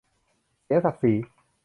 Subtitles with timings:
[0.63, 1.13] เสียศักดิ์ศรี